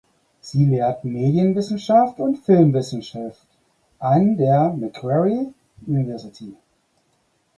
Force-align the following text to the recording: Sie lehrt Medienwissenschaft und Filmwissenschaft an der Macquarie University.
Sie 0.39 0.65
lehrt 0.65 1.05
Medienwissenschaft 1.05 2.19
und 2.19 2.39
Filmwissenschaft 2.39 3.45
an 3.99 4.35
der 4.35 4.71
Macquarie 4.73 5.53
University. 5.85 6.55